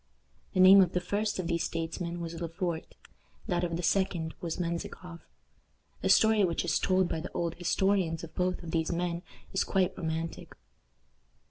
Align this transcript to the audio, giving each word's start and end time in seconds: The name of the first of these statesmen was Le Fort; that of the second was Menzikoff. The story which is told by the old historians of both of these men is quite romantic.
The 0.55 0.59
name 0.59 0.81
of 0.81 0.93
the 0.93 0.99
first 0.99 1.37
of 1.37 1.45
these 1.45 1.63
statesmen 1.63 2.21
was 2.21 2.41
Le 2.41 2.49
Fort; 2.49 2.95
that 3.45 3.63
of 3.63 3.77
the 3.77 3.83
second 3.83 4.33
was 4.41 4.57
Menzikoff. 4.57 5.19
The 6.01 6.09
story 6.09 6.43
which 6.43 6.65
is 6.65 6.79
told 6.79 7.07
by 7.07 7.19
the 7.19 7.31
old 7.33 7.53
historians 7.53 8.23
of 8.23 8.33
both 8.33 8.63
of 8.63 8.71
these 8.71 8.91
men 8.91 9.21
is 9.53 9.63
quite 9.63 9.95
romantic. 9.95 10.55